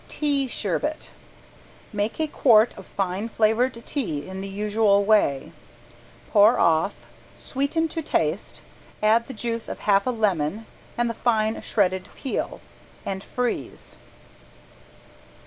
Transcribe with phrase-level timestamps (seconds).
[0.07, 1.11] ~TEA SHERBET~
[1.93, 5.51] Make a quart of fine flavored tea in the usual way,
[6.31, 7.05] pour off,
[7.37, 8.63] sweeten to taste,
[9.03, 10.65] add the juice of half a lemon
[10.97, 12.61] and the fine shredded peel,
[13.05, 13.95] and freeze.